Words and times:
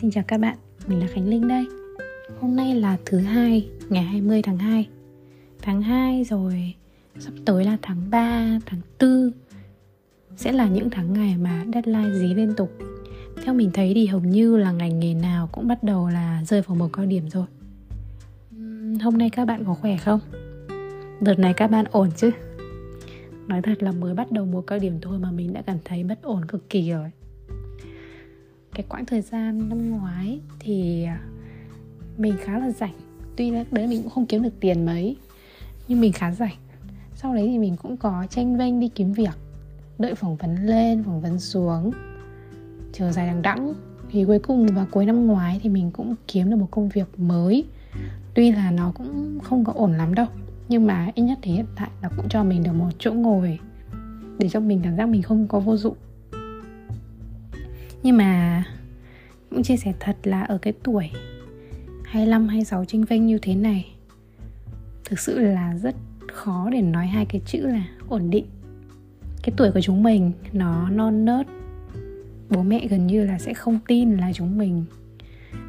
Xin 0.00 0.10
chào 0.10 0.24
các 0.28 0.40
bạn, 0.40 0.56
mình 0.86 1.00
là 1.00 1.06
Khánh 1.06 1.28
Linh 1.28 1.48
đây. 1.48 1.66
Hôm 2.40 2.56
nay 2.56 2.74
là 2.74 2.96
thứ 3.06 3.18
hai, 3.18 3.68
ngày 3.88 4.02
20 4.02 4.42
tháng 4.42 4.58
2 4.58 4.88
Tháng 5.62 5.82
2 5.82 6.24
rồi, 6.24 6.74
sắp 7.18 7.32
tới 7.44 7.64
là 7.64 7.76
tháng 7.82 8.10
3, 8.10 8.58
tháng 8.66 8.80
4 9.00 9.30
Sẽ 10.36 10.52
là 10.52 10.68
những 10.68 10.90
tháng 10.90 11.12
ngày 11.12 11.36
mà 11.36 11.64
deadline 11.74 12.18
dí 12.18 12.34
liên 12.34 12.54
tục. 12.56 12.72
Theo 13.44 13.54
mình 13.54 13.70
thấy 13.74 13.92
thì 13.94 14.06
hầu 14.06 14.20
như 14.20 14.56
là 14.56 14.72
ngành 14.72 15.00
nghề 15.00 15.14
nào 15.14 15.48
cũng 15.52 15.68
bắt 15.68 15.82
đầu 15.82 16.08
là 16.08 16.42
rơi 16.46 16.62
vào 16.62 16.76
một 16.76 16.88
cao 16.92 17.06
điểm 17.06 17.30
rồi. 17.30 17.46
Hôm 19.02 19.18
nay 19.18 19.30
các 19.30 19.44
bạn 19.44 19.64
có 19.64 19.74
khỏe 19.74 19.96
không? 19.96 20.20
Đợt 21.20 21.38
này 21.38 21.52
các 21.52 21.66
bạn 21.66 21.84
ổn 21.90 22.10
chứ? 22.16 22.30
Nói 23.46 23.62
thật 23.62 23.82
là 23.82 23.92
mới 23.92 24.14
bắt 24.14 24.32
đầu 24.32 24.44
mùa 24.44 24.62
cao 24.62 24.78
điểm 24.78 24.98
thôi 25.02 25.18
mà 25.18 25.30
mình 25.30 25.52
đã 25.52 25.62
cảm 25.62 25.78
thấy 25.84 26.04
bất 26.04 26.22
ổn 26.22 26.44
cực 26.44 26.70
kỳ 26.70 26.90
rồi 26.90 27.10
cái 28.76 28.86
quãng 28.88 29.06
thời 29.06 29.20
gian 29.20 29.68
năm 29.68 29.90
ngoái 29.90 30.40
thì 30.58 31.04
à, 31.04 31.20
mình 32.18 32.34
khá 32.40 32.58
là 32.58 32.70
rảnh. 32.70 32.94
Tuy 33.36 33.50
là 33.50 33.64
đấy 33.70 33.86
mình 33.86 34.02
cũng 34.02 34.10
không 34.10 34.26
kiếm 34.26 34.42
được 34.42 34.60
tiền 34.60 34.86
mấy, 34.86 35.16
nhưng 35.88 36.00
mình 36.00 36.12
khá 36.12 36.32
rảnh. 36.32 36.56
Sau 37.14 37.34
đấy 37.34 37.48
thì 37.52 37.58
mình 37.58 37.76
cũng 37.76 37.96
có 37.96 38.26
tranh 38.30 38.56
vênh 38.56 38.80
đi 38.80 38.88
kiếm 38.88 39.12
việc, 39.12 39.38
đợi 39.98 40.14
phỏng 40.14 40.36
vấn 40.36 40.66
lên, 40.66 41.02
phỏng 41.04 41.20
vấn 41.20 41.38
xuống, 41.38 41.92
chờ 42.92 43.12
dài 43.12 43.26
đằng 43.26 43.42
đẵng. 43.42 43.72
Thì 44.10 44.24
cuối 44.24 44.38
cùng 44.38 44.66
vào 44.66 44.86
cuối 44.90 45.06
năm 45.06 45.26
ngoái 45.26 45.60
thì 45.62 45.68
mình 45.68 45.90
cũng 45.90 46.14
kiếm 46.28 46.50
được 46.50 46.56
một 46.56 46.68
công 46.70 46.88
việc 46.88 47.18
mới. 47.18 47.64
Tuy 48.34 48.52
là 48.52 48.70
nó 48.70 48.92
cũng 48.94 49.38
không 49.42 49.64
có 49.64 49.72
ổn 49.76 49.92
lắm 49.92 50.14
đâu, 50.14 50.26
nhưng 50.68 50.86
mà 50.86 51.10
ít 51.14 51.22
nhất 51.22 51.38
thì 51.42 51.52
hiện 51.52 51.66
tại 51.76 51.90
là 52.02 52.08
cũng 52.16 52.28
cho 52.28 52.44
mình 52.44 52.62
được 52.62 52.72
một 52.72 52.90
chỗ 52.98 53.12
ngồi 53.12 53.58
để 54.38 54.48
cho 54.48 54.60
mình 54.60 54.80
cảm 54.84 54.96
giác 54.96 55.06
mình 55.06 55.22
không 55.22 55.48
có 55.48 55.60
vô 55.60 55.76
dụng 55.76 55.96
nhưng 58.06 58.16
mà 58.16 58.64
cũng 59.50 59.62
chia 59.62 59.76
sẻ 59.76 59.92
thật 60.00 60.16
là 60.22 60.42
ở 60.42 60.58
cái 60.58 60.72
tuổi 60.82 61.10
25, 62.04 62.48
26 62.48 62.84
trinh 62.84 63.04
vênh 63.04 63.26
như 63.26 63.38
thế 63.38 63.54
này 63.54 63.96
Thực 65.04 65.18
sự 65.18 65.38
là 65.38 65.74
rất 65.78 65.94
khó 66.32 66.68
để 66.72 66.82
nói 66.82 67.06
hai 67.06 67.26
cái 67.26 67.40
chữ 67.46 67.66
là 67.66 67.88
ổn 68.08 68.30
định. 68.30 68.46
Cái 69.42 69.54
tuổi 69.56 69.72
của 69.72 69.80
chúng 69.80 70.02
mình 70.02 70.32
nó 70.52 70.90
non 70.90 71.24
nớt. 71.24 71.46
Bố 72.50 72.62
mẹ 72.62 72.86
gần 72.90 73.06
như 73.06 73.24
là 73.24 73.38
sẽ 73.38 73.54
không 73.54 73.78
tin 73.86 74.16
là 74.16 74.32
chúng 74.32 74.58
mình 74.58 74.84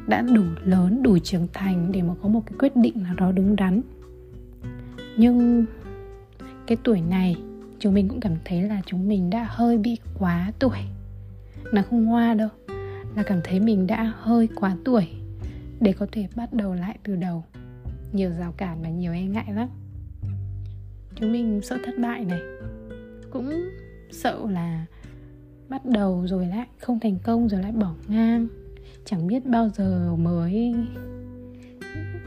đã 0.06 0.22
đủ 0.22 0.42
lớn, 0.64 1.02
đủ 1.02 1.18
trưởng 1.18 1.48
thành 1.52 1.92
để 1.92 2.02
mà 2.02 2.14
có 2.22 2.28
một 2.28 2.42
cái 2.46 2.58
quyết 2.58 2.76
định 2.76 3.02
nào 3.02 3.14
đó 3.14 3.32
đúng 3.32 3.56
đắn. 3.56 3.80
Nhưng 5.16 5.64
cái 6.66 6.76
tuổi 6.84 7.00
này 7.00 7.36
chúng 7.78 7.94
mình 7.94 8.08
cũng 8.08 8.20
cảm 8.20 8.34
thấy 8.44 8.62
là 8.62 8.82
chúng 8.86 9.08
mình 9.08 9.30
đã 9.30 9.46
hơi 9.50 9.78
bị 9.78 9.96
quá 10.18 10.52
tuổi 10.58 10.78
là 11.72 11.82
không 11.82 12.06
hoa 12.06 12.34
đâu, 12.34 12.48
là 13.16 13.22
cảm 13.22 13.40
thấy 13.44 13.60
mình 13.60 13.86
đã 13.86 14.12
hơi 14.16 14.48
quá 14.54 14.76
tuổi 14.84 15.06
để 15.80 15.92
có 15.92 16.06
thể 16.12 16.28
bắt 16.36 16.52
đầu 16.52 16.74
lại 16.74 16.98
từ 17.04 17.16
đầu. 17.16 17.44
Nhiều 18.12 18.30
rào 18.38 18.52
cản 18.52 18.82
và 18.82 18.88
nhiều 18.88 19.12
e 19.12 19.22
ngại 19.22 19.52
lắm. 19.54 19.68
Chúng 21.14 21.32
mình 21.32 21.60
sợ 21.62 21.78
thất 21.84 21.98
bại 21.98 22.24
này, 22.24 22.40
cũng 23.30 23.52
sợ 24.10 24.40
là 24.50 24.86
bắt 25.68 25.84
đầu 25.84 26.26
rồi 26.26 26.46
lại 26.46 26.66
không 26.78 27.00
thành 27.00 27.16
công 27.22 27.48
rồi 27.48 27.62
lại 27.62 27.72
bỏ 27.72 27.94
ngang. 28.08 28.46
Chẳng 29.04 29.26
biết 29.26 29.46
bao 29.46 29.68
giờ 29.68 30.16
mới 30.16 30.74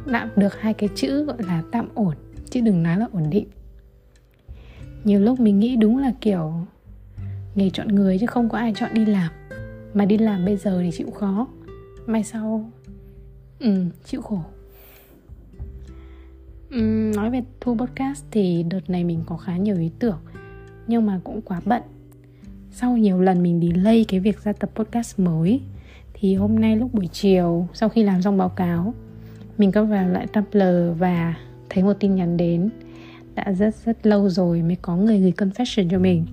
nạm 0.06 0.30
được 0.36 0.60
hai 0.60 0.74
cái 0.74 0.90
chữ 0.96 1.26
gọi 1.26 1.44
là 1.44 1.64
tạm 1.72 1.88
ổn, 1.94 2.16
chứ 2.50 2.62
đừng 2.62 2.84
nói 2.84 2.98
là 2.98 3.08
ổn 3.12 3.30
định. 3.30 3.48
Nhiều 5.04 5.20
lúc 5.20 5.40
mình 5.40 5.60
nghĩ 5.60 5.76
đúng 5.76 5.98
là 5.98 6.14
kiểu 6.22 6.54
nghề 7.56 7.70
chọn 7.70 7.88
người 7.88 8.18
chứ 8.20 8.26
không 8.26 8.50
có 8.50 8.58
ai 8.58 8.74
chọn 8.76 8.94
đi 8.94 9.06
làm. 9.06 9.32
Mà 9.94 10.06
đi 10.06 10.18
làm 10.18 10.46
bây 10.46 10.58
giờ 10.58 10.82
thì 10.84 10.92
chịu 10.92 11.12
khó. 11.12 11.48
Mai 12.06 12.24
sau 12.24 12.72
ừ 13.60 13.86
chịu 14.06 14.22
khổ. 14.22 14.40
Ừ, 16.70 17.12
nói 17.16 17.30
về 17.30 17.42
thu 17.62 17.78
podcast 17.78 18.26
thì 18.32 18.64
đợt 18.64 18.90
này 18.90 19.04
mình 19.04 19.24
có 19.26 19.38
khá 19.38 19.58
nhiều 19.58 19.78
ý 19.80 19.92
tưởng 20.00 20.20
nhưng 20.88 21.06
mà 21.06 21.20
cũng 21.24 21.42
quá 21.42 21.62
bận. 21.66 21.82
Sau 22.72 22.98
nhiều 22.98 23.22
lần 23.22 23.44
mình 23.44 23.62
delay 23.62 24.06
cái 24.08 24.20
việc 24.20 24.44
ra 24.44 24.54
tập 24.54 24.70
podcast 24.76 25.20
mới 25.20 25.62
thì 26.14 26.36
hôm 26.36 26.60
nay 26.60 26.76
lúc 26.76 26.94
buổi 26.94 27.08
chiều 27.08 27.68
sau 27.74 27.90
khi 27.90 28.04
làm 28.04 28.22
xong 28.22 28.38
báo 28.38 28.50
cáo 28.50 28.94
mình 29.58 29.72
có 29.72 29.84
vào 29.84 30.10
lại 30.10 30.28
Tumblr 30.28 30.98
và 30.98 31.36
thấy 31.70 31.84
một 31.84 31.94
tin 32.00 32.16
nhắn 32.16 32.38
đến. 32.38 32.70
Đã 33.36 33.54
rất 33.54 33.76
rất 33.86 34.06
lâu 34.06 34.30
rồi 34.30 34.62
mới 34.62 34.76
có 34.82 34.96
người 34.96 35.20
gửi 35.20 35.34
confession 35.38 35.90
cho 35.90 36.00
mình 36.00 36.26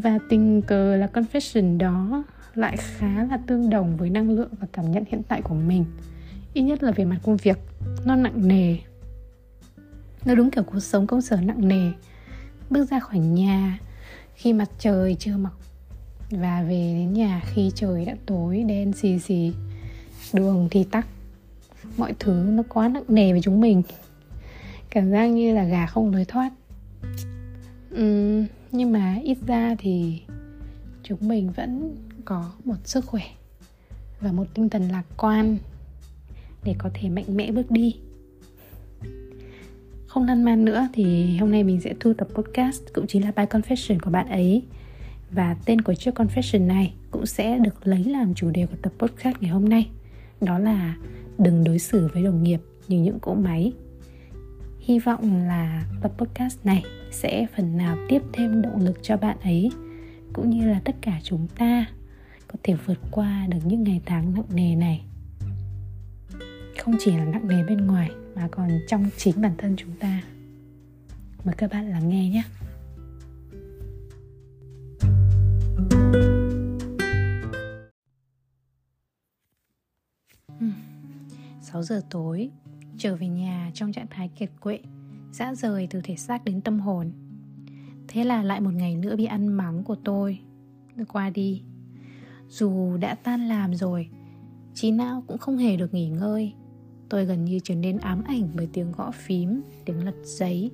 và 0.00 0.18
tình 0.28 0.62
cờ 0.62 0.96
là 0.96 1.08
confession 1.12 1.78
đó 1.78 2.24
lại 2.54 2.76
khá 2.76 3.24
là 3.24 3.38
tương 3.46 3.70
đồng 3.70 3.96
với 3.96 4.10
năng 4.10 4.30
lượng 4.30 4.50
và 4.60 4.66
cảm 4.72 4.90
nhận 4.90 5.04
hiện 5.08 5.22
tại 5.28 5.42
của 5.42 5.54
mình. 5.54 5.84
Ít 6.54 6.62
nhất 6.62 6.82
là 6.82 6.92
về 6.92 7.04
mặt 7.04 7.18
công 7.22 7.36
việc 7.36 7.58
nó 8.04 8.16
nặng 8.16 8.48
nề. 8.48 8.76
Nó 10.24 10.34
đúng 10.34 10.50
kiểu 10.50 10.64
cuộc 10.64 10.80
sống 10.80 11.06
công 11.06 11.22
sở 11.22 11.36
nặng 11.36 11.68
nề. 11.68 11.90
Bước 12.70 12.90
ra 12.90 13.00
khỏi 13.00 13.18
nhà 13.18 13.78
khi 14.34 14.52
mặt 14.52 14.68
trời 14.78 15.16
chưa 15.18 15.36
mọc 15.36 15.60
và 16.30 16.62
về 16.62 16.94
đến 16.98 17.12
nhà 17.12 17.40
khi 17.44 17.72
trời 17.74 18.04
đã 18.04 18.16
tối 18.26 18.64
đen 18.68 18.92
xì 18.92 19.18
xì 19.18 19.52
đường 20.32 20.68
thì 20.70 20.84
tắc. 20.84 21.06
Mọi 21.96 22.14
thứ 22.18 22.32
nó 22.32 22.62
quá 22.68 22.88
nặng 22.88 23.04
nề 23.08 23.32
với 23.32 23.40
chúng 23.40 23.60
mình. 23.60 23.82
Cảm 24.90 25.10
giác 25.10 25.26
như 25.26 25.54
là 25.54 25.64
gà 25.64 25.86
không 25.86 26.12
lối 26.12 26.24
thoát. 26.24 26.50
Uhm, 27.94 28.46
nhưng 28.76 28.92
mà 28.92 29.18
ít 29.24 29.38
ra 29.46 29.74
thì 29.78 30.20
chúng 31.02 31.28
mình 31.28 31.50
vẫn 31.56 31.96
có 32.24 32.52
một 32.64 32.74
sức 32.84 33.04
khỏe 33.04 33.22
và 34.20 34.32
một 34.32 34.44
tinh 34.54 34.68
thần 34.68 34.90
lạc 34.90 35.04
quan 35.16 35.56
để 36.64 36.74
có 36.78 36.90
thể 36.94 37.08
mạnh 37.08 37.36
mẽ 37.36 37.52
bước 37.52 37.70
đi. 37.70 37.96
Không 40.06 40.26
lăn 40.26 40.44
man 40.44 40.64
nữa 40.64 40.88
thì 40.92 41.36
hôm 41.36 41.50
nay 41.50 41.64
mình 41.64 41.80
sẽ 41.80 41.94
thu 42.00 42.12
tập 42.14 42.28
podcast, 42.34 42.82
cũng 42.94 43.06
chính 43.06 43.24
là 43.24 43.32
bài 43.36 43.46
confession 43.46 43.98
của 44.02 44.10
bạn 44.10 44.28
ấy. 44.28 44.62
Và 45.30 45.56
tên 45.64 45.80
của 45.80 45.94
chiếc 45.94 46.14
confession 46.14 46.66
này 46.66 46.94
cũng 47.10 47.26
sẽ 47.26 47.58
được 47.58 47.86
lấy 47.86 48.04
làm 48.04 48.34
chủ 48.34 48.50
đề 48.50 48.66
của 48.66 48.76
tập 48.82 48.92
podcast 48.98 49.36
ngày 49.40 49.50
hôm 49.50 49.68
nay. 49.68 49.88
Đó 50.40 50.58
là 50.58 50.96
đừng 51.38 51.64
đối 51.64 51.78
xử 51.78 52.08
với 52.12 52.22
đồng 52.22 52.42
nghiệp 52.42 52.60
như 52.88 53.00
những 53.00 53.20
cỗ 53.20 53.34
máy 53.34 53.72
hy 54.86 54.98
vọng 54.98 55.46
là 55.46 55.84
tập 56.02 56.12
podcast 56.18 56.58
này 56.64 56.84
sẽ 57.10 57.46
phần 57.56 57.76
nào 57.76 57.98
tiếp 58.08 58.22
thêm 58.32 58.62
động 58.62 58.80
lực 58.80 58.98
cho 59.02 59.16
bạn 59.16 59.36
ấy, 59.40 59.70
cũng 60.32 60.50
như 60.50 60.66
là 60.66 60.80
tất 60.84 60.96
cả 61.00 61.20
chúng 61.22 61.48
ta 61.48 61.86
có 62.48 62.54
thể 62.62 62.74
vượt 62.74 62.98
qua 63.10 63.46
được 63.50 63.58
những 63.64 63.82
ngày 63.82 64.00
tháng 64.06 64.34
nặng 64.34 64.44
nề 64.54 64.74
này. 64.74 65.04
Không 66.78 66.94
chỉ 67.00 67.16
là 67.16 67.24
nặng 67.24 67.48
nề 67.48 67.64
bên 67.64 67.86
ngoài, 67.86 68.10
mà 68.34 68.48
còn 68.50 68.68
trong 68.88 69.10
chính 69.16 69.42
bản 69.42 69.52
thân 69.58 69.76
chúng 69.76 69.96
ta. 70.00 70.22
Mời 71.44 71.54
các 71.58 71.70
bạn 71.70 71.90
lắng 71.90 72.08
nghe 72.08 72.30
nhé. 72.30 72.42
Sáu 81.60 81.82
giờ 81.82 82.00
tối 82.10 82.50
trở 82.98 83.16
về 83.16 83.28
nhà 83.28 83.70
trong 83.74 83.92
trạng 83.92 84.06
thái 84.10 84.28
kiệt 84.28 84.50
quệ, 84.60 84.78
dã 85.32 85.54
rời 85.54 85.86
từ 85.90 86.00
thể 86.04 86.16
xác 86.16 86.44
đến 86.44 86.60
tâm 86.60 86.80
hồn. 86.80 87.12
Thế 88.08 88.24
là 88.24 88.42
lại 88.42 88.60
một 88.60 88.74
ngày 88.74 88.96
nữa 88.96 89.16
bị 89.16 89.24
ăn 89.24 89.48
mắng 89.48 89.84
của 89.84 89.96
tôi. 90.04 90.38
Qua 91.08 91.30
đi. 91.30 91.62
Dù 92.48 92.96
đã 92.96 93.14
tan 93.14 93.48
làm 93.48 93.74
rồi, 93.74 94.08
trí 94.74 94.90
não 94.90 95.24
cũng 95.26 95.38
không 95.38 95.56
hề 95.56 95.76
được 95.76 95.94
nghỉ 95.94 96.08
ngơi. 96.08 96.52
Tôi 97.08 97.24
gần 97.24 97.44
như 97.44 97.58
trở 97.64 97.74
nên 97.74 97.98
ám 97.98 98.22
ảnh 98.26 98.48
bởi 98.54 98.68
tiếng 98.72 98.92
gõ 98.92 99.10
phím, 99.10 99.60
tiếng 99.84 100.04
lật 100.04 100.14
giấy 100.22 100.70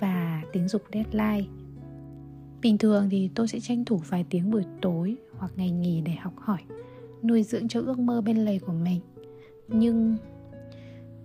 và 0.00 0.42
tiếng 0.52 0.68
dục 0.68 0.82
deadline. 0.92 1.48
Bình 2.62 2.78
thường 2.78 3.08
thì 3.10 3.30
tôi 3.34 3.48
sẽ 3.48 3.60
tranh 3.60 3.84
thủ 3.84 3.96
vài 3.96 4.24
tiếng 4.30 4.50
buổi 4.50 4.64
tối 4.82 5.16
hoặc 5.38 5.52
ngày 5.56 5.70
nghỉ 5.70 6.00
để 6.00 6.12
học 6.12 6.34
hỏi, 6.36 6.60
nuôi 7.22 7.42
dưỡng 7.42 7.68
cho 7.68 7.80
ước 7.80 7.98
mơ 7.98 8.20
bên 8.20 8.44
lề 8.44 8.58
của 8.58 8.72
mình. 8.72 9.00
Nhưng 9.68 10.16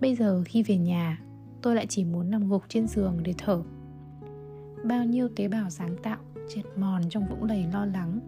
bây 0.00 0.14
giờ 0.14 0.42
khi 0.44 0.62
về 0.62 0.76
nhà, 0.76 1.22
tôi 1.62 1.74
lại 1.76 1.86
chỉ 1.86 2.04
muốn 2.04 2.30
nằm 2.30 2.48
gục 2.48 2.62
trên 2.68 2.86
giường 2.86 3.18
để 3.22 3.34
thở. 3.38 3.62
Bao 4.84 5.04
nhiêu 5.04 5.28
tế 5.36 5.48
bào 5.48 5.70
sáng 5.70 5.96
tạo 6.02 6.18
triệt 6.48 6.64
mòn 6.76 7.02
trong 7.10 7.26
vũng 7.28 7.44
lầy 7.44 7.64
lo 7.72 7.84
lắng, 7.84 8.20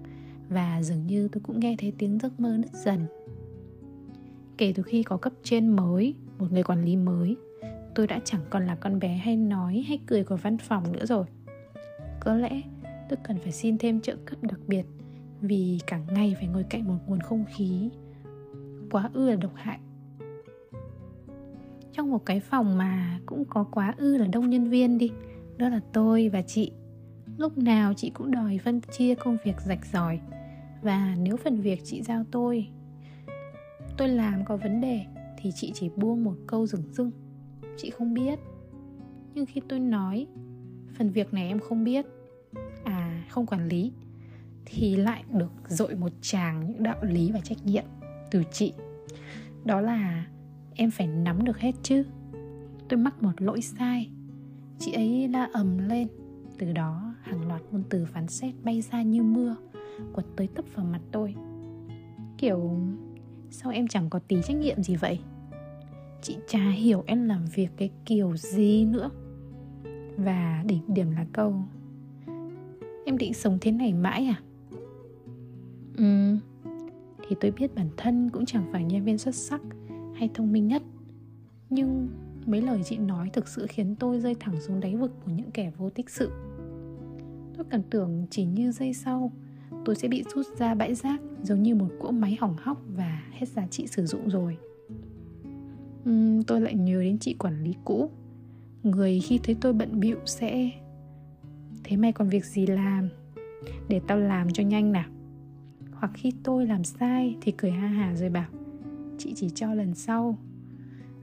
và 0.49 0.83
dường 0.83 1.07
như 1.07 1.29
tôi 1.29 1.41
cũng 1.47 1.61
nghe 1.61 1.77
thấy 1.79 1.93
tiếng 1.99 2.19
giấc 2.19 2.41
mơ 2.41 2.57
nứt 2.59 2.73
dần. 2.73 3.07
Kể 4.57 4.73
từ 4.77 4.83
khi 4.83 5.03
có 5.03 5.17
cấp 5.17 5.33
trên 5.43 5.69
mới, 5.69 6.15
một 6.39 6.53
người 6.53 6.63
quản 6.63 6.85
lý 6.85 6.97
mới, 6.97 7.37
tôi 7.95 8.07
đã 8.07 8.21
chẳng 8.25 8.41
còn 8.51 8.67
là 8.67 8.75
con 8.75 8.99
bé 8.99 9.09
hay 9.09 9.37
nói 9.37 9.85
hay 9.89 10.01
cười 10.07 10.25
của 10.25 10.37
văn 10.37 10.59
phòng 10.59 10.93
nữa 10.93 11.07
rồi. 11.07 11.25
Có 12.21 12.35
lẽ 12.35 12.63
tôi 13.09 13.19
cần 13.23 13.39
phải 13.39 13.53
xin 13.53 13.79
thêm 13.79 14.01
trợ 14.01 14.17
cấp 14.25 14.39
đặc 14.43 14.61
biệt, 14.67 14.85
vì 15.41 15.79
cả 15.87 16.01
ngày 16.13 16.35
phải 16.39 16.47
ngồi 16.49 16.65
cạnh 16.71 16.89
một 16.89 16.99
nguồn 17.07 17.21
không 17.21 17.45
khí. 17.57 17.91
Quá 18.91 19.11
ư 19.13 19.31
là 19.31 19.37
độc 19.37 19.53
hại 19.55 19.79
trong 21.93 22.11
một 22.11 22.27
cái 22.27 22.41
phòng 22.41 22.79
mà 22.79 23.19
cũng 23.27 23.45
có 23.45 23.65
quá 23.65 23.95
ư 23.97 24.17
là 24.17 24.27
đông 24.27 24.51
nhân 24.51 24.71
viên 24.71 24.99
đi 24.99 25.11
đó 25.57 25.69
là 25.69 25.81
tôi 25.93 26.29
và 26.29 26.43
chị. 26.43 26.73
Lúc 27.37 27.59
nào 27.59 27.95
chị 27.97 28.11
cũng 28.11 28.31
đòi 28.31 28.59
phân 28.65 28.81
chia 28.81 29.15
công 29.15 29.37
việc 29.45 29.61
rạch 29.61 29.87
ròi 29.87 30.21
và 30.83 31.15
nếu 31.19 31.37
phần 31.37 31.61
việc 31.61 31.81
chị 31.85 32.03
giao 32.03 32.25
tôi 32.31 32.69
tôi 33.97 34.09
làm 34.09 34.45
có 34.45 34.57
vấn 34.57 34.81
đề 34.81 35.05
thì 35.39 35.53
chị 35.55 35.73
chỉ 35.75 35.91
buông 35.97 36.25
một 36.25 36.35
câu 36.47 36.67
rừng 36.67 36.83
rưng, 36.93 37.11
chị 37.77 37.91
không 37.91 38.15
biết. 38.15 38.39
Nhưng 39.35 39.47
khi 39.47 39.61
tôi 39.69 39.79
nói 39.79 40.27
phần 40.99 41.11
việc 41.11 41.35
này 41.35 41.49
em 41.49 41.59
không 41.59 41.85
biết 41.85 42.07
à 42.85 43.25
không 43.31 43.47
quản 43.47 43.69
lý 43.69 43.93
thì 44.65 44.97
lại 44.97 45.25
được 45.33 45.53
dội 45.67 45.95
một 45.95 46.13
tràng 46.21 46.67
những 46.67 46.83
đạo 46.83 46.97
lý 47.03 47.31
và 47.33 47.41
trách 47.41 47.59
nhiệm 47.65 47.85
từ 48.31 48.43
chị. 48.53 48.73
Đó 49.65 49.81
là 49.81 50.27
em 50.75 50.91
phải 50.91 51.07
nắm 51.07 51.45
được 51.45 51.59
hết 51.59 51.75
chứ. 51.83 52.05
Tôi 52.89 52.99
mắc 52.99 53.23
một 53.23 53.43
lỗi 53.43 53.61
sai. 53.61 54.11
Chị 54.79 54.93
ấy 54.93 55.29
la 55.29 55.49
ầm 55.53 55.79
lên. 55.89 56.09
Từ 56.59 56.73
đó, 56.73 57.15
hàng 57.23 57.49
loạt 57.49 57.63
ngôn 57.71 57.83
từ 57.89 58.05
phán 58.05 58.29
xét 58.29 58.55
bay 58.65 58.81
ra 58.81 59.03
như 59.03 59.23
mưa, 59.23 59.57
quật 60.13 60.27
tới 60.37 60.47
tấp 60.47 60.65
vào 60.75 60.87
mặt 60.87 61.01
tôi. 61.13 61.35
Kiểu, 62.39 62.77
sao 63.51 63.73
em 63.73 63.89
chẳng 63.89 64.11
có 64.11 64.19
tí 64.19 64.37
trách 64.43 64.57
nhiệm 64.57 64.83
gì 64.83 64.97
vậy? 64.97 65.19
Chị 66.23 66.37
chả 66.49 66.71
hiểu 66.71 67.05
em 67.07 67.25
làm 67.25 67.45
việc 67.55 67.69
cái 67.77 67.91
kiểu 68.05 68.37
gì 68.37 68.85
nữa. 68.85 69.11
Và 70.17 70.65
đỉnh 70.67 70.83
điểm 70.89 71.11
là 71.11 71.27
câu, 71.33 71.55
em 73.05 73.19
định 73.19 73.35
sống 73.35 73.59
thế 73.61 73.73
này 73.73 73.93
mãi 73.93 74.27
à? 74.27 74.43
Ừ 75.97 76.37
thì 77.31 77.37
tôi 77.41 77.51
biết 77.51 77.75
bản 77.75 77.89
thân 77.97 78.31
cũng 78.31 78.47
chẳng 78.47 78.65
phải 78.73 78.85
nhân 78.85 79.05
viên 79.05 79.19
xuất 79.19 79.35
sắc 79.35 79.61
hay 80.21 80.31
thông 80.35 80.53
minh 80.53 80.69
nhất. 80.69 80.83
Nhưng 81.71 82.09
mấy 82.47 82.63
lời 82.63 82.81
chị 82.85 82.99
nói 82.99 83.31
thực 83.33 83.49
sự 83.49 83.67
khiến 83.69 83.95
tôi 83.99 84.21
rơi 84.21 84.35
thẳng 84.41 84.61
xuống 84.61 84.81
đáy 84.81 84.97
vực 84.97 85.13
của 85.25 85.31
những 85.31 85.51
kẻ 85.51 85.73
vô 85.77 85.91
tích 85.91 86.11
sự. 86.11 86.31
Tôi 87.57 87.67
cần 87.71 87.83
tưởng 87.91 88.27
chỉ 88.31 88.45
như 88.45 88.73
giây 88.73 88.93
sau 88.93 89.33
tôi 89.85 89.97
sẽ 89.97 90.09
bị 90.09 90.25
rút 90.35 90.47
ra 90.59 90.75
bãi 90.75 90.95
rác 90.95 91.21
giống 91.43 91.63
như 91.63 91.75
một 91.75 91.89
cỗ 92.01 92.11
máy 92.11 92.37
hỏng 92.41 92.57
hóc 92.59 92.83
và 92.97 93.23
hết 93.31 93.49
giá 93.49 93.67
trị 93.67 93.87
sử 93.87 94.07
dụng 94.07 94.29
rồi. 94.31 94.57
Uhm, 96.09 96.43
tôi 96.43 96.61
lại 96.61 96.75
nhớ 96.75 97.03
đến 97.03 97.19
chị 97.19 97.35
quản 97.39 97.65
lý 97.65 97.75
cũ. 97.85 98.11
Người 98.83 99.21
khi 99.21 99.41
thấy 99.43 99.57
tôi 99.61 99.73
bận 99.73 100.01
bịu 100.01 100.19
sẽ 100.27 100.71
thế 101.85 101.97
mày 101.97 102.13
còn 102.13 102.29
việc 102.29 102.45
gì 102.45 102.67
làm? 102.67 103.09
Để 103.89 104.01
tao 104.07 104.19
làm 104.19 104.53
cho 104.53 104.63
nhanh 104.63 104.93
nào. 104.93 105.09
Hoặc 105.93 106.13
khi 106.15 106.33
tôi 106.43 106.67
làm 106.67 106.85
sai 106.85 107.37
thì 107.41 107.53
cười 107.53 107.71
ha 107.71 107.89
hà 107.89 108.15
rồi 108.17 108.31
bảo 108.31 108.49
chị 109.21 109.33
chỉ 109.37 109.51
cho 109.51 109.75
lần 109.75 109.95
sau. 109.95 110.39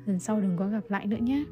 Lần 0.06 0.20
sau 0.20 0.42
đừng 0.42 0.58
có 0.58 0.68
gặp 0.68 0.84
lại 0.90 1.08
nữa 1.08 1.18
nhé. 1.22 1.46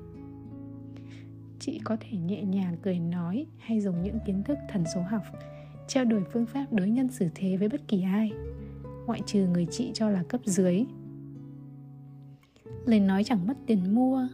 Chị 1.59 1.79
có 1.83 1.97
thể 1.99 2.17
nhẹ 2.17 2.43
nhàng 2.43 2.77
cười 2.81 2.99
nói 2.99 3.45
hay 3.57 3.81
dùng 3.81 4.03
những 4.03 4.17
kiến 4.25 4.43
thức 4.43 4.57
thần 4.69 4.83
số 4.93 5.01
học, 5.01 5.23
trao 5.87 6.05
đổi 6.05 6.23
phương 6.33 6.45
pháp 6.45 6.65
đối 6.73 6.89
nhân 6.89 7.09
xử 7.09 7.27
thế 7.35 7.57
với 7.57 7.69
bất 7.69 7.87
kỳ 7.87 8.01
ai. 8.01 8.31
Ngoại 9.05 9.21
trừ 9.25 9.47
người 9.47 9.67
chị 9.71 9.91
cho 9.93 10.09
là 10.09 10.23
cấp 10.23 10.41
dưới. 10.45 10.85
Lời 12.85 12.99
nói 12.99 13.23
chẳng 13.23 13.47
mất 13.47 13.57
tiền 13.65 13.95
mua. 13.95 14.27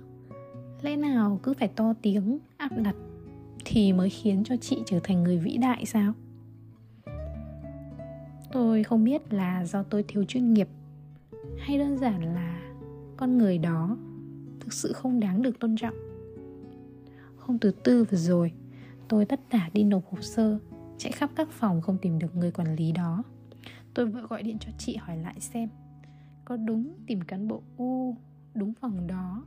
Lẽ 0.81 0.95
nào 0.95 1.39
cứ 1.43 1.53
phải 1.53 1.67
to 1.67 1.93
tiếng, 2.01 2.39
áp 2.57 2.71
đặt 2.77 2.95
thì 3.65 3.93
mới 3.93 4.09
khiến 4.09 4.43
cho 4.43 4.55
chị 4.57 4.77
trở 4.85 4.99
thành 5.03 5.23
người 5.23 5.37
vĩ 5.37 5.57
đại 5.57 5.85
sao? 5.85 6.13
Tôi 8.51 8.83
không 8.83 9.03
biết 9.03 9.33
là 9.33 9.65
do 9.65 9.83
tôi 9.83 10.03
thiếu 10.07 10.23
chuyên 10.23 10.53
nghiệp 10.53 10.67
hay 11.61 11.77
đơn 11.77 11.97
giản 11.97 12.35
là 12.35 12.61
con 13.17 13.37
người 13.37 13.57
đó 13.57 13.97
thực 14.59 14.73
sự 14.73 14.93
không 14.93 15.19
đáng 15.19 15.41
được 15.41 15.59
tôn 15.59 15.75
trọng? 15.75 15.95
Hôm 17.37 17.59
thứ 17.59 17.71
tư 17.83 18.03
vừa 18.03 18.17
rồi, 18.17 18.51
tôi 19.07 19.25
tất 19.25 19.39
tả 19.49 19.69
đi 19.73 19.83
nộp 19.83 20.05
hồ 20.05 20.21
sơ, 20.21 20.59
chạy 20.97 21.11
khắp 21.11 21.29
các 21.35 21.49
phòng 21.51 21.81
không 21.81 21.97
tìm 21.97 22.19
được 22.19 22.35
người 22.35 22.51
quản 22.51 22.75
lý 22.75 22.91
đó. 22.91 23.23
Tôi 23.93 24.05
vợ 24.05 24.27
gọi 24.29 24.43
điện 24.43 24.57
cho 24.59 24.71
chị 24.77 24.95
hỏi 24.95 25.17
lại 25.17 25.35
xem, 25.39 25.69
có 26.45 26.57
đúng 26.57 26.93
tìm 27.07 27.21
cán 27.21 27.47
bộ 27.47 27.61
u 27.77 28.15
đúng 28.53 28.73
phòng 28.73 29.07
đó, 29.07 29.45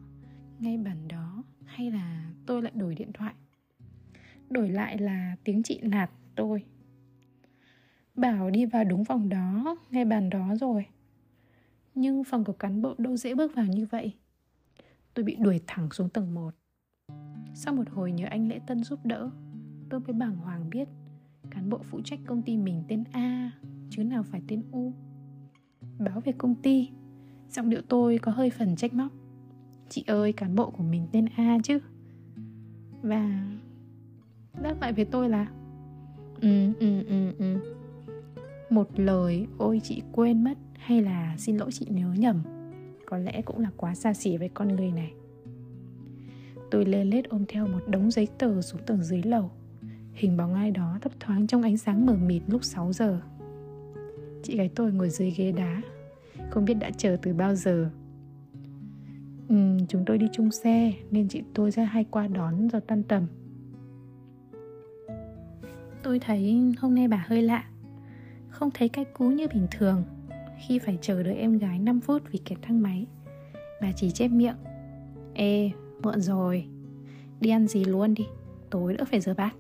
ngay 0.59 0.79
bàn 0.79 1.09
đó, 1.09 1.43
hay 1.65 1.91
là 1.91 2.31
tôi 2.47 2.63
lại 2.63 2.73
đổi 2.75 2.95
điện 2.95 3.13
thoại? 3.15 3.35
Đổi 4.51 4.69
lại 4.69 4.99
là 4.99 5.37
tiếng 5.45 5.63
chị 5.63 5.81
nạt 5.83 6.11
tôi. 6.37 6.65
Bảo 8.15 8.51
đi 8.51 8.67
vào 8.67 8.85
đúng 8.85 9.05
phòng 9.05 9.29
đó, 9.29 9.77
ngay 9.91 10.05
bàn 10.05 10.31
đó 10.31 10.55
rồi 10.61 10.87
nhưng 11.95 12.25
phòng 12.25 12.45
của 12.45 12.53
cán 12.53 12.83
bộ 12.83 12.95
đâu 12.99 13.17
dễ 13.17 13.35
bước 13.35 13.55
vào 13.55 13.67
như 13.67 13.87
vậy? 13.87 14.13
Tôi 15.15 15.25
bị 15.25 15.37
đuổi 15.37 15.61
thẳng 15.67 15.91
xuống 15.91 16.09
tầng 16.09 16.35
1 16.35 16.55
sau 17.55 17.75
một 17.75 17.91
hồi 17.91 18.13
nhờ 18.13 18.27
anh 18.31 18.49
lễ 18.49 18.61
tân 18.67 18.85
giúp 18.85 18.99
đỡ, 19.05 19.31
tôi 19.91 20.01
mới 20.01 20.13
bàng 20.13 20.37
hoàng 20.37 20.71
biết 20.71 20.89
cán 21.51 21.71
bộ 21.71 21.79
phụ 21.83 22.01
trách 22.05 22.19
công 22.27 22.43
ty 22.43 22.57
mình 22.57 22.83
tên 22.89 23.05
a, 23.13 23.51
chứ 23.91 24.05
nào 24.05 24.23
phải 24.23 24.43
tên 24.49 24.63
u. 24.73 24.93
Báo 25.99 26.21
về 26.21 26.33
công 26.39 26.55
ty, 26.55 26.89
giọng 27.51 27.71
điệu 27.71 27.81
tôi 27.89 28.19
có 28.19 28.33
hơi 28.33 28.51
phần 28.51 28.77
trách 28.77 28.95
móc. 28.95 29.13
Chị 29.89 30.05
ơi, 30.07 30.33
cán 30.33 30.55
bộ 30.55 30.71
của 30.71 30.83
mình 30.83 31.07
tên 31.13 31.27
a 31.37 31.59
chứ. 31.65 31.79
Và 33.03 33.49
đáp 34.63 34.77
lại 34.81 34.93
với 34.93 35.05
tôi 35.05 35.29
là 35.29 35.53
ừ 36.41 36.73
ừ 36.81 37.03
ừ 37.03 37.33
ừ. 37.39 37.75
Một 38.71 38.89
lời, 38.97 39.47
ôi, 39.59 39.81
chị 39.85 40.03
quên 40.13 40.45
mất 40.45 40.59
hay 40.85 41.03
là 41.03 41.35
xin 41.39 41.57
lỗi 41.57 41.73
chị 41.73 41.87
nhớ 41.91 42.13
nhầm? 42.17 42.43
Có 43.07 43.19
lẽ 43.19 43.43
cũng 43.43 43.61
là 43.61 43.71
quá 43.77 43.95
xa 43.95 44.15
xỉ 44.15 44.37
với 44.37 44.49
con 44.49 44.69
người 44.69 44.93
này. 44.93 45.13
Tôi 46.71 46.85
lê 46.85 47.05
lết 47.05 47.29
ôm 47.29 47.45
theo 47.49 47.67
một 47.67 47.89
đống 47.89 48.11
giấy 48.11 48.29
tờ 48.39 48.63
xuống 48.63 48.81
tầng 48.87 49.03
dưới 49.03 49.23
lầu. 49.23 49.51
Hình 50.13 50.37
bóng 50.37 50.55
ai 50.55 50.71
đó 50.71 50.99
thấp 51.01 51.13
thoáng 51.21 51.47
trong 51.47 51.63
ánh 51.63 51.77
sáng 51.77 52.07
mờ 52.07 52.15
mịt 52.15 52.43
lúc 52.47 52.65
6 52.65 52.93
giờ. 52.93 53.21
Chị 54.43 54.57
gái 54.57 54.71
tôi 54.75 54.93
ngồi 54.93 55.11
dưới 55.11 55.31
ghế 55.31 55.53
đá. 55.53 55.83
Không 56.51 56.65
biết 56.65 56.75
đã 56.75 56.91
chờ 56.91 57.17
từ 57.23 57.35
bao 57.35 57.55
giờ. 57.55 57.91
Ừ, 59.49 59.79
chúng 59.89 60.05
tôi 60.05 60.19
đi 60.19 60.29
chung 60.33 60.51
xe 60.51 60.93
nên 61.11 61.29
chị 61.29 61.43
tôi 61.55 61.71
ra 61.71 61.85
hay 61.85 62.05
qua 62.11 62.27
đón 62.27 62.69
giờ 62.73 62.81
tan 62.87 63.03
tầm. 63.03 63.27
Tôi 66.03 66.19
thấy 66.19 66.75
hôm 66.79 66.95
nay 66.95 67.09
bà 67.09 67.25
hơi 67.29 67.43
lạ. 67.43 67.65
Không 68.49 68.71
thấy 68.75 68.89
cách 68.89 69.09
cú 69.15 69.25
như 69.25 69.47
bình 69.55 69.67
thường 69.71 70.05
khi 70.59 70.79
phải 70.79 70.99
chờ 71.01 71.23
đợi 71.23 71.37
em 71.37 71.59
gái 71.59 71.79
5 71.79 72.01
phút 72.01 72.23
vì 72.31 72.39
kẹt 72.39 72.59
thang 72.63 72.83
máy. 72.83 73.07
Bà 73.81 73.93
chỉ 73.93 74.11
chép 74.11 74.29
miệng, 74.29 74.57
ê, 75.35 75.71
muộn 76.03 76.21
rồi, 76.21 76.67
đi 77.41 77.51
ăn 77.51 77.67
gì 77.67 77.85
luôn 77.85 78.15
đi, 78.15 78.27
tối 78.71 78.95
đỡ 78.95 79.05
phải 79.11 79.21
rửa 79.21 79.35
bát. 79.35 79.55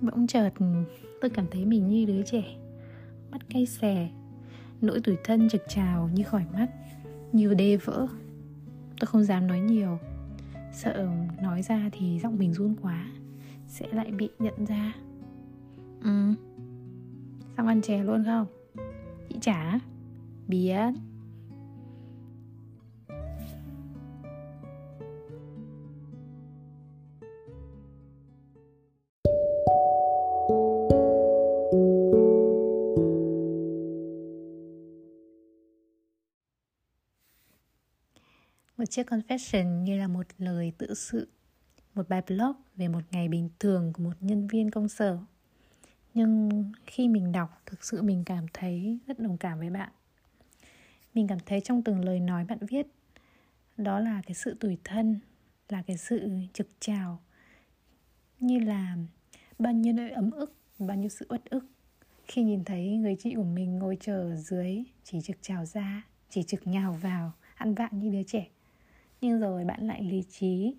Bỗng 0.00 0.26
chợt, 0.26 0.50
tôi 1.20 1.30
cảm 1.30 1.46
thấy 1.50 1.64
mình 1.64 1.88
như 1.88 2.04
đứa 2.04 2.22
trẻ, 2.22 2.44
mắt 3.30 3.48
cay 3.48 3.66
xè, 3.66 4.08
nỗi 4.80 5.00
tủi 5.00 5.16
thân 5.24 5.48
trực 5.48 5.62
trào 5.68 6.10
như 6.14 6.22
khỏi 6.22 6.44
mắt, 6.52 6.66
như 7.32 7.54
đê 7.54 7.76
vỡ. 7.76 8.06
Tôi 9.00 9.06
không 9.06 9.24
dám 9.24 9.46
nói 9.46 9.60
nhiều, 9.60 9.98
sợ 10.72 11.08
nói 11.42 11.62
ra 11.62 11.90
thì 11.92 12.18
giọng 12.18 12.38
mình 12.38 12.54
run 12.54 12.74
quá, 12.82 13.06
sẽ 13.66 13.86
lại 13.92 14.10
bị 14.12 14.28
nhận 14.38 14.64
ra. 14.66 14.94
Ừ 16.04 16.34
xong 17.60 17.66
ăn 17.66 17.82
chè 17.82 18.02
luôn 18.02 18.24
không? 18.24 18.46
Trả 19.40 19.78
biết 20.48 20.92
Một 38.80 38.84
chiếc 38.90 39.06
confession 39.10 39.82
như 39.82 39.98
là 39.98 40.08
một 40.08 40.26
lời 40.38 40.72
tự 40.78 40.94
sự, 40.94 41.28
một 41.94 42.08
bài 42.08 42.22
blog 42.26 42.52
về 42.76 42.88
một 42.88 43.00
ngày 43.10 43.28
bình 43.28 43.48
thường 43.58 43.92
của 43.92 44.02
một 44.02 44.12
nhân 44.20 44.46
viên 44.46 44.70
công 44.70 44.88
sở. 44.88 45.18
Nhưng 46.14 46.64
khi 46.86 47.08
mình 47.08 47.32
đọc, 47.32 47.62
thực 47.66 47.84
sự 47.84 48.02
mình 48.02 48.22
cảm 48.26 48.46
thấy 48.52 48.98
rất 49.06 49.18
đồng 49.18 49.38
cảm 49.38 49.58
với 49.58 49.70
bạn. 49.70 49.88
Mình 51.14 51.26
cảm 51.26 51.38
thấy 51.46 51.60
trong 51.60 51.82
từng 51.82 52.04
lời 52.04 52.20
nói 52.20 52.44
bạn 52.44 52.58
viết, 52.60 52.86
đó 53.76 54.00
là 54.00 54.22
cái 54.26 54.34
sự 54.34 54.56
tủi 54.60 54.78
thân, 54.84 55.20
là 55.68 55.82
cái 55.82 55.96
sự 55.96 56.30
trực 56.52 56.68
trào, 56.80 57.18
như 58.40 58.58
là 58.58 58.96
bao 59.58 59.72
nhiêu 59.72 59.92
nỗi 59.92 60.10
ấm 60.10 60.30
ức, 60.30 60.54
bao 60.78 60.96
nhiêu 60.96 61.08
sự 61.08 61.26
uất 61.28 61.44
ức. 61.44 61.66
Khi 62.26 62.42
nhìn 62.42 62.64
thấy 62.64 62.96
người 62.96 63.16
chị 63.18 63.34
của 63.34 63.44
mình 63.44 63.78
ngồi 63.78 63.96
chờ 64.00 64.20
ở 64.20 64.36
dưới 64.36 64.84
chỉ 65.04 65.20
trực 65.20 65.36
trào 65.42 65.64
ra 65.64 66.02
chỉ 66.28 66.42
trực 66.42 66.66
nhào 66.66 66.92
vào 66.92 67.32
ăn 67.54 67.74
vạ 67.74 67.88
như 67.92 68.10
đứa 68.10 68.22
trẻ. 68.22 68.46
Nhưng 69.20 69.40
rồi 69.40 69.64
bạn 69.64 69.86
lại 69.86 70.02
lý 70.02 70.24
trí 70.30 70.74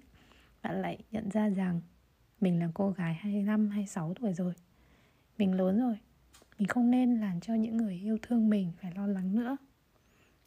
bạn 0.62 0.82
lại 0.82 0.98
nhận 1.12 1.30
ra 1.30 1.50
rằng 1.50 1.82
mình 2.42 2.60
là 2.60 2.70
cô 2.74 2.90
gái 2.90 3.14
25, 3.14 3.70
26 3.70 4.14
tuổi 4.14 4.34
rồi 4.34 4.54
mình 5.42 5.54
lớn 5.54 5.80
rồi. 5.80 5.98
Mình 6.58 6.68
không 6.68 6.92
nên 6.92 7.20
làm 7.20 7.40
cho 7.40 7.54
những 7.54 7.78
người 7.78 7.96
yêu 7.96 8.18
thương 8.22 8.50
mình 8.50 8.72
phải 8.82 8.92
lo 8.96 9.08
lắng 9.08 9.36
nữa. 9.36 9.58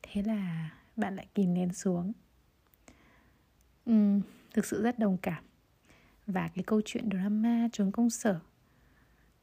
Thế 0.02 0.22
là 0.22 0.70
bạn 0.96 1.16
lại 1.16 1.26
kìm 1.34 1.54
nén 1.54 1.72
xuống. 1.72 2.12
Uhm, 3.90 4.20
thực 4.54 4.64
sự 4.64 4.82
rất 4.82 4.98
đồng 4.98 5.16
cảm. 5.16 5.44
Và 6.26 6.48
cái 6.54 6.64
câu 6.64 6.80
chuyện 6.84 7.10
drama 7.10 7.68
trốn 7.72 7.92
công 7.92 8.10
sở 8.10 8.40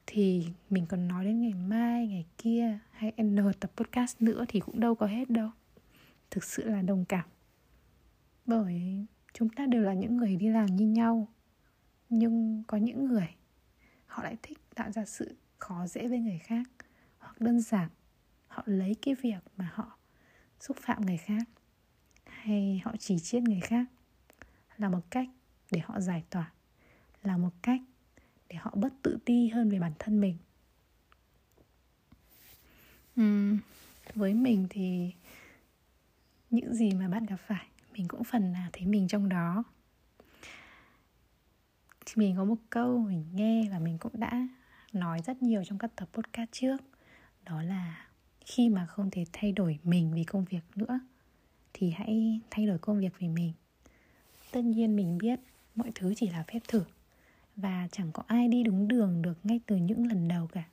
thì 0.07 0.47
mình 0.69 0.85
còn 0.85 1.07
nói 1.07 1.25
đến 1.25 1.41
ngày 1.41 1.53
mai 1.53 2.07
ngày 2.07 2.25
kia 2.37 2.79
hay 2.91 3.13
n 3.21 3.37
tập 3.59 3.71
podcast 3.75 4.21
nữa 4.21 4.45
thì 4.47 4.59
cũng 4.59 4.79
đâu 4.79 4.95
có 4.95 5.05
hết 5.05 5.29
đâu. 5.29 5.49
Thực 6.31 6.43
sự 6.43 6.69
là 6.69 6.81
đồng 6.81 7.05
cảm. 7.05 7.25
Bởi 8.45 9.05
chúng 9.33 9.49
ta 9.49 9.65
đều 9.65 9.81
là 9.81 9.93
những 9.93 10.17
người 10.17 10.35
đi 10.35 10.49
làm 10.49 10.65
như 10.65 10.87
nhau 10.87 11.27
nhưng 12.09 12.63
có 12.67 12.77
những 12.77 13.05
người 13.05 13.27
họ 14.11 14.23
lại 14.23 14.37
thích 14.41 14.57
tạo 14.75 14.91
ra 14.91 15.05
sự 15.05 15.35
khó 15.57 15.87
dễ 15.87 16.07
với 16.07 16.19
người 16.19 16.39
khác. 16.43 16.63
Hoặc 17.19 17.41
đơn 17.41 17.61
giản 17.61 17.89
họ 18.47 18.63
lấy 18.65 18.95
cái 19.01 19.15
việc 19.15 19.43
mà 19.57 19.71
họ 19.73 19.97
xúc 20.59 20.77
phạm 20.81 21.05
người 21.05 21.17
khác 21.17 21.43
hay 22.25 22.81
họ 22.85 22.95
chỉ 22.99 23.19
chiết 23.19 23.43
người 23.43 23.59
khác 23.59 23.85
là 24.77 24.89
một 24.89 25.01
cách 25.09 25.29
để 25.71 25.79
họ 25.79 25.99
giải 25.99 26.23
tỏa 26.29 26.51
là 27.23 27.37
một 27.37 27.49
cách 27.61 27.81
để 28.49 28.55
họ 28.55 28.71
bất 28.75 28.93
tự 29.01 29.17
ti 29.25 29.47
hơn 29.47 29.69
về 29.69 29.79
bản 29.79 29.93
thân 29.99 30.21
mình. 30.21 30.37
Uhm, 33.21 33.59
với 34.15 34.33
mình 34.33 34.67
thì 34.69 35.13
những 36.49 36.75
gì 36.75 36.93
mà 36.93 37.07
bạn 37.07 37.25
gặp 37.25 37.39
phải 37.47 37.67
mình 37.93 38.07
cũng 38.07 38.23
phần 38.23 38.51
nào 38.51 38.69
thấy 38.73 38.85
mình 38.85 39.07
trong 39.07 39.29
đó 39.29 39.63
mình 42.15 42.35
có 42.37 42.45
một 42.45 42.57
câu 42.69 42.97
mình 42.97 43.25
nghe 43.33 43.69
và 43.71 43.79
mình 43.79 43.97
cũng 43.97 44.11
đã 44.19 44.47
nói 44.93 45.19
rất 45.25 45.43
nhiều 45.43 45.63
trong 45.63 45.77
các 45.77 45.91
tập 45.95 46.09
podcast 46.13 46.51
trước. 46.51 46.77
Đó 47.45 47.61
là 47.61 48.07
khi 48.45 48.69
mà 48.69 48.85
không 48.85 49.09
thể 49.11 49.25
thay 49.33 49.51
đổi 49.51 49.79
mình 49.83 50.11
vì 50.13 50.23
công 50.23 50.45
việc 50.45 50.63
nữa, 50.75 50.99
thì 51.73 51.91
hãy 51.91 52.39
thay 52.49 52.67
đổi 52.67 52.77
công 52.77 52.99
việc 52.99 53.13
vì 53.19 53.27
mình. 53.27 53.53
Tất 54.51 54.61
nhiên 54.61 54.95
mình 54.95 55.17
biết 55.17 55.39
mọi 55.75 55.91
thứ 55.95 56.13
chỉ 56.17 56.29
là 56.29 56.43
phép 56.43 56.59
thử 56.67 56.83
và 57.55 57.87
chẳng 57.91 58.11
có 58.11 58.23
ai 58.27 58.47
đi 58.47 58.63
đúng 58.63 58.87
đường 58.87 59.21
được 59.21 59.37
ngay 59.43 59.59
từ 59.65 59.75
những 59.75 60.07
lần 60.07 60.27
đầu 60.27 60.47
cả. 60.47 60.63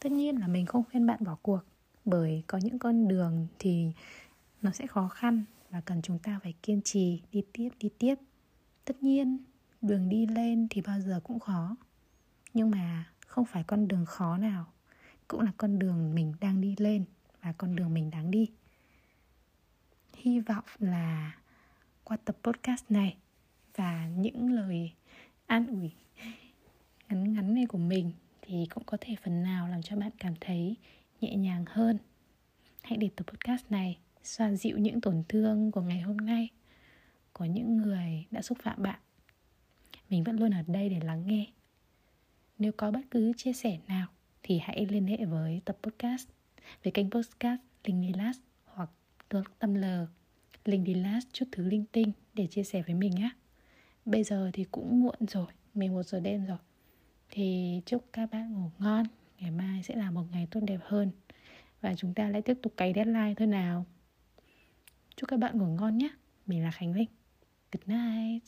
Tất 0.00 0.12
nhiên 0.12 0.40
là 0.40 0.46
mình 0.46 0.66
không 0.66 0.84
khuyên 0.90 1.06
bạn 1.06 1.24
bỏ 1.24 1.36
cuộc, 1.42 1.60
bởi 2.04 2.42
có 2.46 2.58
những 2.58 2.78
con 2.78 3.08
đường 3.08 3.46
thì 3.58 3.92
nó 4.62 4.70
sẽ 4.70 4.86
khó 4.86 5.08
khăn 5.08 5.44
và 5.70 5.80
cần 5.80 6.02
chúng 6.02 6.18
ta 6.18 6.40
phải 6.42 6.54
kiên 6.62 6.82
trì 6.82 7.22
đi 7.32 7.42
tiếp 7.52 7.68
đi 7.80 7.88
tiếp. 7.98 8.14
Tất 8.84 9.02
nhiên 9.02 9.38
đường 9.84 10.08
đi 10.08 10.26
lên 10.26 10.66
thì 10.70 10.80
bao 10.80 11.00
giờ 11.00 11.20
cũng 11.24 11.40
khó. 11.40 11.76
Nhưng 12.54 12.70
mà 12.70 13.04
không 13.26 13.44
phải 13.44 13.64
con 13.64 13.88
đường 13.88 14.04
khó 14.06 14.36
nào, 14.38 14.66
cũng 15.28 15.40
là 15.40 15.52
con 15.56 15.78
đường 15.78 16.14
mình 16.14 16.34
đang 16.40 16.60
đi 16.60 16.74
lên 16.78 17.04
và 17.42 17.52
con 17.52 17.76
đường 17.76 17.94
mình 17.94 18.10
đáng 18.10 18.30
đi. 18.30 18.50
Hy 20.14 20.40
vọng 20.40 20.64
là 20.78 21.36
qua 22.04 22.16
tập 22.24 22.36
podcast 22.42 22.84
này 22.88 23.16
và 23.76 24.06
những 24.06 24.52
lời 24.52 24.92
an 25.46 25.66
ủi 25.66 25.92
ngắn 27.08 27.32
ngắn 27.32 27.54
này 27.54 27.66
của 27.66 27.78
mình 27.78 28.12
thì 28.42 28.66
cũng 28.74 28.84
có 28.84 28.96
thể 29.00 29.16
phần 29.24 29.42
nào 29.42 29.68
làm 29.68 29.82
cho 29.82 29.96
bạn 29.96 30.10
cảm 30.18 30.34
thấy 30.40 30.76
nhẹ 31.20 31.36
nhàng 31.36 31.64
hơn. 31.68 31.98
Hãy 32.82 32.96
để 32.96 33.10
tập 33.16 33.26
podcast 33.26 33.70
này 33.70 33.98
xoa 34.22 34.50
dịu 34.50 34.78
những 34.78 35.00
tổn 35.00 35.22
thương 35.28 35.70
của 35.70 35.80
ngày 35.80 36.00
hôm 36.00 36.16
nay 36.16 36.48
của 37.32 37.44
những 37.44 37.76
người 37.76 38.26
đã 38.30 38.42
xúc 38.42 38.58
phạm 38.62 38.82
bạn 38.82 38.98
mình 40.14 40.24
vẫn 40.24 40.36
luôn 40.36 40.50
ở 40.50 40.62
đây 40.66 40.88
để 40.88 41.00
lắng 41.00 41.22
nghe. 41.26 41.46
Nếu 42.58 42.72
có 42.72 42.90
bất 42.90 43.00
cứ 43.10 43.32
chia 43.36 43.52
sẻ 43.52 43.78
nào 43.88 44.06
thì 44.42 44.58
hãy 44.58 44.86
liên 44.86 45.06
hệ 45.06 45.24
với 45.24 45.60
tập 45.64 45.78
podcast 45.82 46.28
về 46.82 46.90
kênh 46.90 47.10
podcast 47.10 47.60
linh 47.84 48.02
đi 48.02 48.12
last 48.12 48.40
hoặc 48.64 48.90
tâm 49.58 49.74
l 49.74 49.84
linh 50.64 50.84
đi 50.84 50.94
chút 51.32 51.44
thứ 51.52 51.64
linh 51.64 51.84
tinh 51.92 52.12
để 52.34 52.46
chia 52.46 52.64
sẻ 52.64 52.82
với 52.82 52.94
mình 52.94 53.10
nhé. 53.10 53.30
Bây 54.04 54.24
giờ 54.24 54.50
thì 54.52 54.64
cũng 54.64 55.02
muộn 55.02 55.16
rồi 55.28 55.46
11 55.74 56.02
giờ 56.02 56.20
đêm 56.20 56.46
rồi. 56.46 56.58
Thì 57.30 57.80
chúc 57.86 58.04
các 58.12 58.30
bạn 58.30 58.52
ngủ 58.54 58.70
ngon, 58.78 59.06
ngày 59.40 59.50
mai 59.50 59.82
sẽ 59.82 59.96
là 59.96 60.10
một 60.10 60.24
ngày 60.32 60.48
tốt 60.50 60.60
đẹp 60.60 60.80
hơn. 60.82 61.10
Và 61.80 61.94
chúng 61.94 62.14
ta 62.14 62.28
lại 62.28 62.42
tiếp 62.42 62.58
tục 62.62 62.72
cày 62.76 62.92
deadline 62.96 63.34
thôi 63.36 63.46
nào. 63.46 63.86
Chúc 65.16 65.28
các 65.28 65.36
bạn 65.36 65.58
ngủ 65.58 65.66
ngon 65.66 65.98
nhé. 65.98 66.08
Mình 66.46 66.62
là 66.62 66.70
khánh 66.70 66.92
linh 66.92 67.08
good 67.72 67.88
night. 67.88 68.44